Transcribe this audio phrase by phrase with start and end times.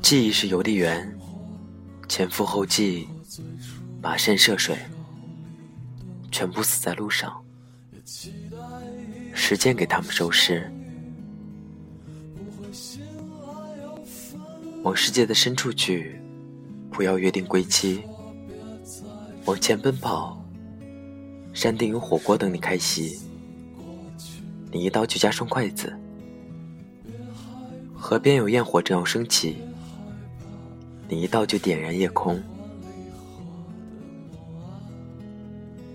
[0.00, 1.18] 记忆是邮递员，
[2.08, 3.06] 前赴后继，
[4.00, 4.78] 跋山涉水，
[6.30, 7.42] 全部死在路上。
[9.34, 10.70] 时间给他们收尸。
[14.84, 16.20] 往世界的深处去，
[16.90, 18.04] 不要约定归期。
[19.44, 20.40] 往前奔跑，
[21.52, 23.18] 山顶有火锅等你开席。
[24.70, 25.92] 你一刀就夹双筷子。
[28.06, 29.56] 河边有焰火正要升起，
[31.08, 32.40] 你一到就点燃夜空。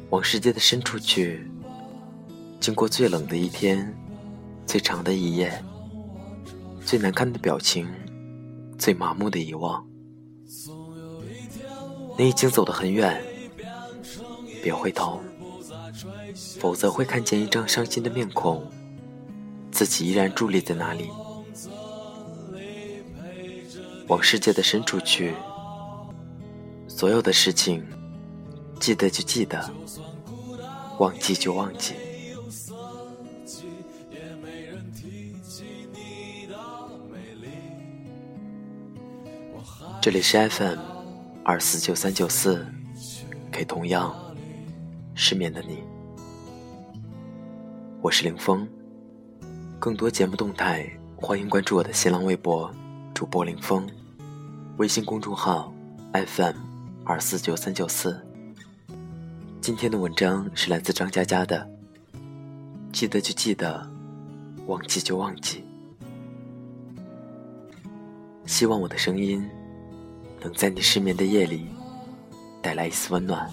[0.10, 1.50] 往世界的深处去，
[2.60, 3.96] 经过最冷的一天，
[4.66, 5.64] 最长的一夜，
[6.86, 7.88] 最难看的表情，
[8.78, 9.82] 最麻木的遗忘。
[12.18, 13.24] 你已经走得很远，
[14.62, 15.22] 别回头，
[16.60, 18.70] 否则会看见一张伤心的面孔，
[19.72, 21.10] 自己依然伫立在那里。
[24.12, 25.34] 往世界的深处去，
[26.86, 27.82] 所有的事情，
[28.78, 29.58] 记得就记得，
[31.00, 31.94] 忘记就忘记。
[40.02, 40.80] 这里是 FM
[41.46, 42.68] 二四九三九四，
[43.50, 44.14] 给同样
[45.16, 45.82] 失眠的你，
[48.02, 48.68] 我是林峰。
[49.80, 52.70] 更多节目动态，欢迎关注我的新浪微博
[53.14, 53.90] 主播林峰，
[54.82, 55.72] 微信公众号
[56.12, 56.56] FM
[57.04, 58.20] 二四九三九四。
[59.62, 61.70] 今天的文章是来自张佳佳的，
[62.92, 63.88] 记得就记得，
[64.66, 65.64] 忘记就忘记。
[68.48, 69.48] 希望我的声音。
[70.42, 71.68] 能在你失眠的夜里
[72.60, 73.48] 带来一丝温暖。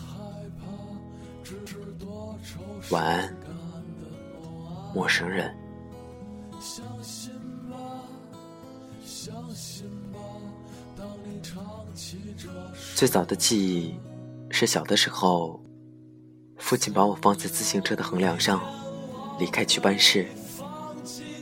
[2.89, 3.37] 晚安，
[4.95, 5.55] 陌生人。
[12.95, 13.95] 最早的记忆
[14.51, 15.61] 是小的时候，
[16.57, 18.61] 父亲把我放在自行车的横梁上，
[19.39, 20.27] 离开去办事。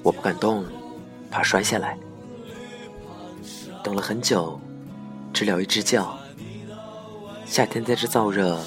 [0.03, 0.65] 我不敢动，
[1.31, 1.99] 怕摔下来。
[3.83, 4.61] 等了很久。
[5.33, 6.19] 知了一直叫，
[7.45, 8.59] 夏天在这燥热，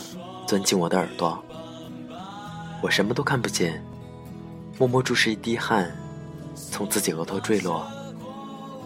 [0.45, 1.43] 钻进我的耳朵。
[2.83, 3.83] 我什么都看不见，
[4.77, 5.91] 默默注视一滴汗
[6.53, 7.89] 从自己额头坠落，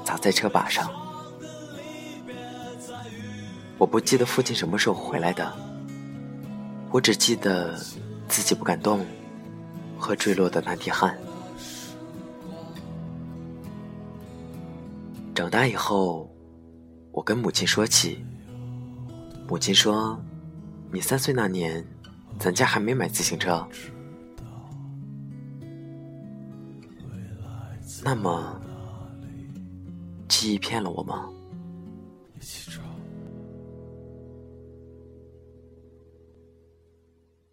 [0.03, 0.91] 砸在车把上。
[3.77, 5.51] 我不记得父亲什么时候回来的，
[6.91, 7.77] 我只记得
[8.27, 9.05] 自己不敢动
[9.97, 11.17] 和坠落的那滴汗。
[15.33, 16.29] 长大以后。
[17.15, 18.25] 我跟母亲说起，
[19.47, 20.19] 母亲说
[20.91, 21.85] ：“你三岁那年，
[22.39, 23.63] 咱家还没买自行车。
[28.03, 28.59] 那么，
[30.43, 31.29] 记忆骗了我吗？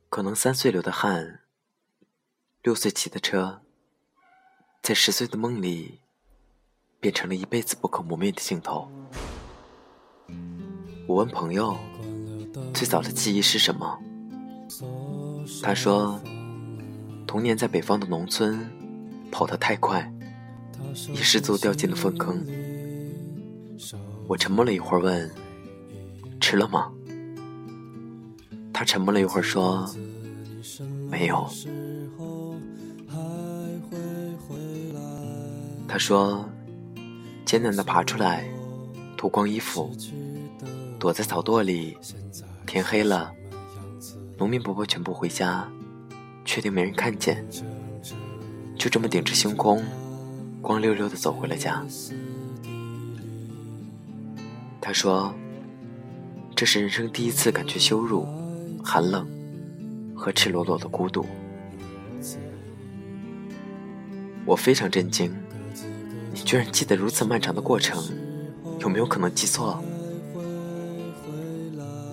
[0.09, 1.43] 可能三岁流的汗，
[2.65, 3.61] 六岁骑的车，
[4.83, 6.01] 在十岁的梦里，
[6.99, 8.91] 变成了一辈子不可磨灭的镜头。”
[11.07, 11.79] 我问朋友，
[12.75, 14.01] 最早的记忆是什么？
[15.63, 16.21] 他说，
[17.25, 18.69] 童年在北方的农村，
[19.31, 20.13] 跑得太快，
[21.13, 22.45] 一失足掉进了粪坑。
[24.27, 25.31] 我沉默了一会儿，问
[26.41, 26.91] ：“吃了吗？”
[28.73, 29.89] 他沉默了一会儿，说
[31.11, 31.47] ：“没有。”
[35.89, 36.49] 他说
[37.45, 38.49] ：“艰难的爬出来，
[39.17, 39.91] 脱光衣服。”
[41.01, 41.97] 躲在草垛里，
[42.67, 43.33] 天黑了，
[44.37, 45.67] 农民伯伯全部回家，
[46.45, 47.45] 确定没人看见，
[48.77, 49.83] 就这么顶着星空，
[50.61, 51.83] 光溜溜的走回了家。
[54.81, 55.35] 他说
[56.57, 58.27] ：“这是人生第一次感觉羞辱、
[58.83, 59.29] 寒冷
[60.15, 61.27] 和赤裸裸的孤独。”
[64.47, 65.31] 我非常震惊，
[66.33, 68.03] 你居然记得如此漫长的过程，
[68.81, 69.83] 有没有可能记错？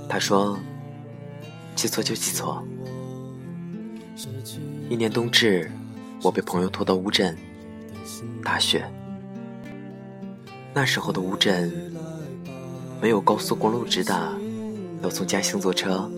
[0.09, 0.59] 他说
[1.73, 2.63] ：“记错就记错。”
[4.89, 5.71] 一年冬至，
[6.21, 7.35] 我被朋友拖到乌镇，
[8.43, 8.85] 大雪。
[10.73, 11.71] 那时候的乌镇
[13.01, 14.33] 没有高速公路直达，
[15.01, 16.09] 要从嘉兴坐车，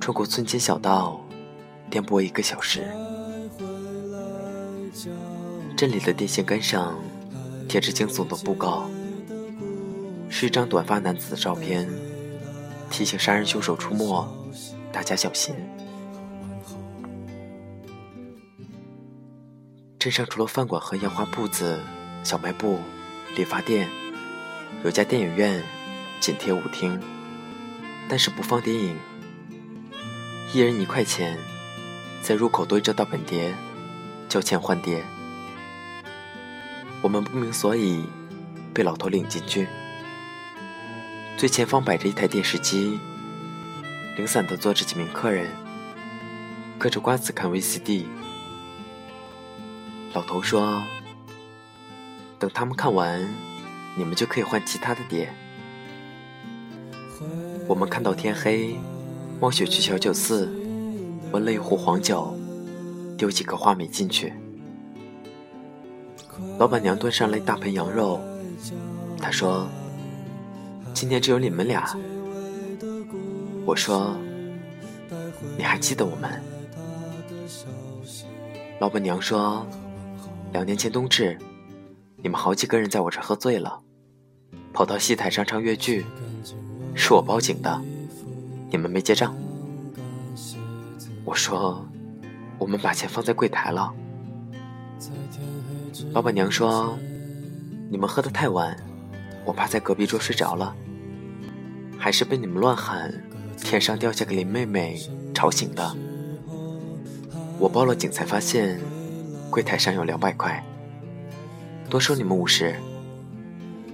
[0.00, 1.20] 穿过村间小道，
[1.90, 2.84] 颠簸一个小时。
[5.76, 6.98] 镇里的电线杆上
[7.68, 8.88] 贴着惊悚的布告，
[10.28, 11.88] 是一张短发男子的照片。
[12.90, 14.28] 提醒杀人凶手出没，
[14.92, 15.54] 大家小心。
[19.98, 21.78] 镇上除了饭馆和烟花铺子、
[22.22, 22.78] 小卖部、
[23.34, 23.88] 理发店，
[24.84, 25.62] 有家电影院
[26.18, 27.00] 紧贴舞厅，
[28.08, 28.96] 但是不放电影，
[30.52, 31.38] 一人一块钱，
[32.20, 33.54] 在入口堆着盗版碟，
[34.28, 35.04] 交钱换碟。
[37.00, 38.04] 我们不明所以，
[38.74, 39.68] 被老头领进去。
[41.36, 42.98] 最前方摆着一台电视机，
[44.16, 45.48] 零散的坐着几名客人，
[46.80, 48.06] 嗑着瓜子看 VCD。
[50.12, 50.82] 老头说
[52.40, 53.24] ：“等他们看完，
[53.96, 55.28] 你们就可以换其他的碟。”
[57.68, 58.76] 我们看到天黑，
[59.40, 60.50] 冒雪去小酒肆，
[61.30, 62.36] 温了一壶黄酒，
[63.16, 64.32] 丢几颗话梅进去。
[66.58, 68.20] 老板娘端上来一大盆羊肉，
[69.20, 69.68] 她说
[70.92, 71.96] ：“今天只有你们俩。”
[73.64, 74.16] 我说
[75.56, 76.42] ：“你还记得我们？”
[78.80, 79.66] 老板娘说。
[80.52, 81.38] 两年前冬至，
[82.22, 83.80] 你们好几个人在我这喝醉了，
[84.72, 86.06] 跑到戏台上唱越剧，
[86.94, 87.82] 是我报警的，
[88.70, 89.34] 你们没结账。
[91.24, 91.84] 我说，
[92.58, 93.92] 我们把钱放在柜台了。
[96.12, 96.96] 老板娘说，
[97.90, 98.76] 你们喝得太晚，
[99.44, 100.72] 我怕在隔壁桌睡着了，
[101.98, 103.12] 还是被你们乱喊
[103.58, 104.96] “天上掉下个林妹妹”
[105.34, 105.96] 吵醒的。
[107.58, 108.80] 我报了警才发现。
[109.50, 110.64] 柜台上有两百块，
[111.92, 112.74] 多收你们五十。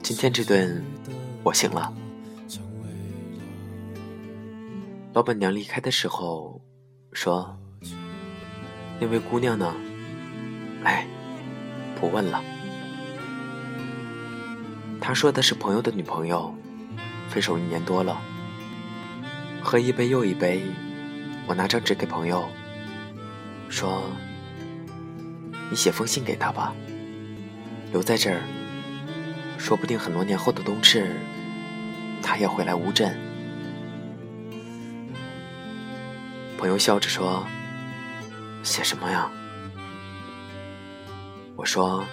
[0.05, 0.85] 今天这顿
[1.43, 1.93] 我行了。
[5.13, 6.61] 老板娘离开的时候
[7.13, 7.59] 说
[9.03, 9.75] ：“那位姑娘呢？”
[10.87, 11.09] 哎，
[12.01, 12.41] 不问了。
[15.01, 16.55] 他说的是朋友的女朋友，
[17.29, 18.17] 分手一年多了。
[19.61, 20.63] 喝一杯又一杯，
[21.49, 22.49] 我拿张纸给朋友
[23.69, 24.05] 说。
[25.69, 26.73] 你写封信给他吧，
[27.93, 28.43] 留在这儿，
[29.59, 31.17] 说不定很多年后的冬至，
[32.23, 33.19] 他也会来乌镇。
[36.59, 37.47] 朋友笑着说
[38.63, 39.31] ：“写什么呀？”
[41.57, 42.05] 我说：“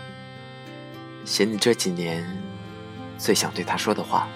[1.25, 2.25] 写你这几年
[3.17, 4.27] 最想对他说的话。”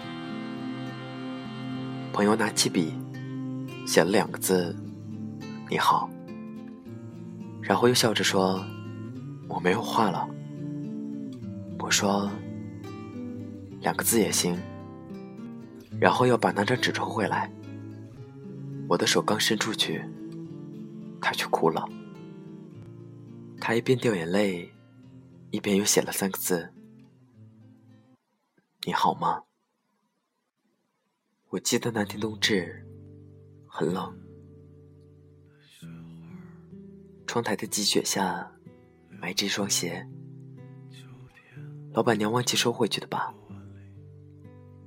[2.12, 2.94] 朋友拿起笔，
[3.88, 4.76] 写了两个字
[5.70, 6.10] ：“你好。”
[7.64, 8.64] 然后又笑着说。
[9.52, 10.30] 我没有话了，
[11.90, 12.30] 我说
[13.82, 14.56] 两个字也行，
[16.00, 17.52] 然后要把那张纸抽回来。
[18.88, 20.06] 我的手刚伸出去，
[21.20, 21.90] 他却哭了。
[23.60, 24.72] 他一边掉眼泪，
[25.50, 26.72] 一边又写了三个字
[28.86, 29.42] ：“你好吗？”
[31.50, 32.86] 我记得那天冬至
[33.66, 34.16] 很冷，
[37.26, 38.52] 窗台的积雪下。
[39.20, 40.08] 埋着一双鞋，
[41.92, 43.34] 老板娘忘记收回去的吧？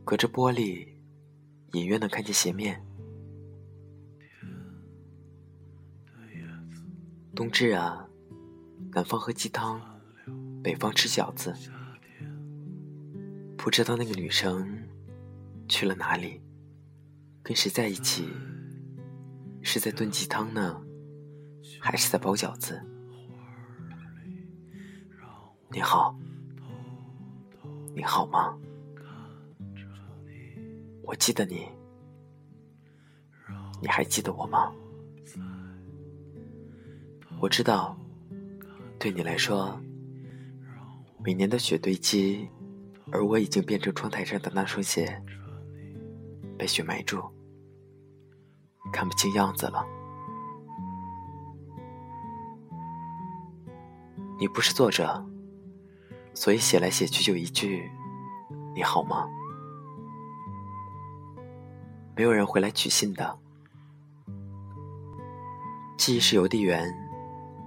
[0.05, 0.89] 隔着玻璃，
[1.73, 2.85] 隐约能看见鞋面。
[7.35, 8.09] 冬至啊，
[8.93, 9.81] 南方喝鸡汤，
[10.63, 11.55] 北方吃饺子。
[13.57, 14.89] 不知道那个女生
[15.69, 16.41] 去了哪里，
[17.43, 18.29] 跟谁在一起？
[19.63, 20.83] 是在炖鸡汤呢，
[21.81, 22.83] 还是在包饺子？
[25.71, 26.19] 你好，
[27.95, 28.57] 你好吗？
[31.03, 31.69] 我记得你，
[33.83, 34.73] 你还记得我吗？
[37.39, 37.95] 我知道，
[38.99, 39.79] 对你来说，
[41.23, 42.49] 每年的雪堆积，
[43.11, 45.23] 而我已经变成窗台上的那双鞋，
[46.57, 47.23] 被雪埋住，
[48.91, 49.85] 看不清样子了。
[54.39, 55.23] 你不是作者。
[56.35, 57.91] 所以写来写去就一句
[58.75, 59.29] ：“你好吗？”
[62.17, 63.39] 没有人会来取信的。
[65.97, 66.93] 记忆是邮递员，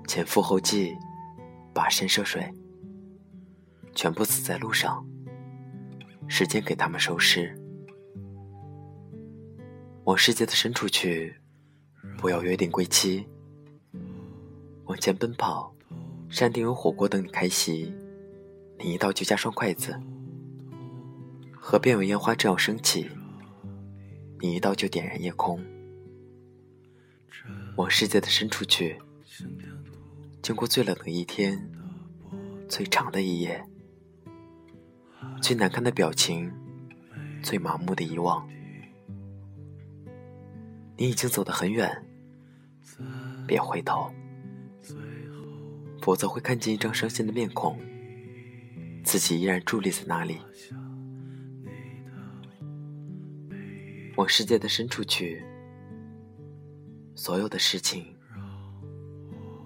[0.08, 0.96] 前赴后继，
[1.74, 2.54] 跋山涉水，
[3.94, 5.06] 全部死在路上。
[6.28, 7.58] 时间给他们收尸。
[10.06, 11.36] 往世界的深处去，
[12.18, 13.28] 不要约定归期。
[14.86, 15.74] 往前奔跑，
[16.30, 17.94] 山顶有火锅等你开席。
[18.78, 20.00] 你一到就加双筷子，
[21.54, 23.10] 河边有烟花正要升起，
[24.42, 25.60] 你一到就点燃夜空，
[27.78, 29.00] 往世界的深处去。
[30.42, 31.70] 经过最冷的一天，
[32.70, 33.66] 最长的一夜，
[35.42, 36.52] 最难看的表情，
[37.42, 38.48] 最麻木的遗忘，
[40.98, 42.06] 你已经走得很远，
[43.48, 44.12] 别回头，
[46.02, 47.80] 否则会看见一张伤心的面孔，
[49.06, 50.40] 自己依然伫立在那里。
[54.18, 55.46] 往世界的深处去，
[57.14, 58.04] 所有的事情，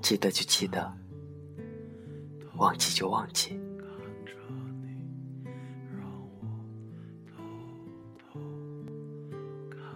[0.01, 0.93] 记得就记得，
[2.57, 3.57] 忘记就忘记。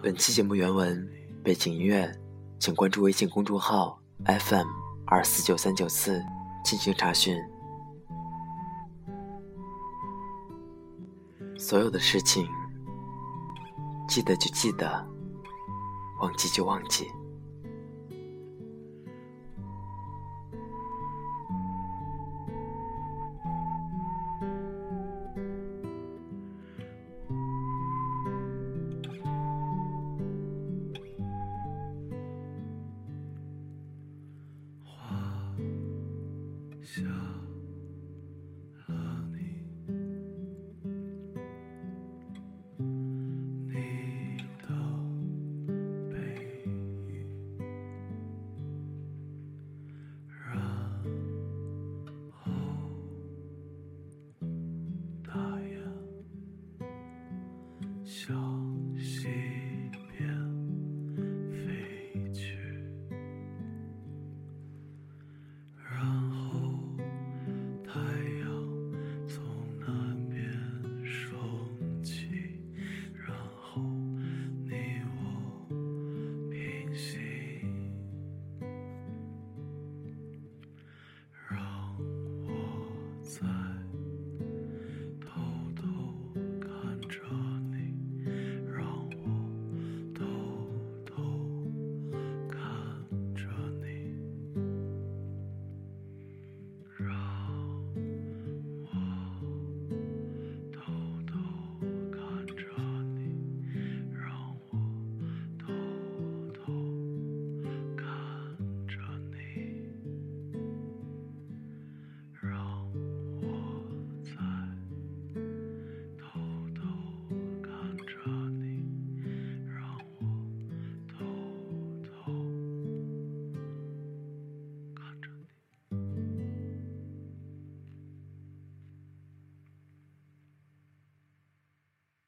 [0.02, 1.06] 本期节目原文、
[1.42, 2.10] 背景音乐，
[2.58, 4.66] 请关注微信公众号 FM
[5.04, 6.22] 二四九三九四
[6.64, 7.36] 进行查询。
[11.56, 12.46] 所有的事情。
[14.06, 15.06] 记得就记得，
[16.20, 17.10] 忘记就忘记。
[34.84, 35.16] 花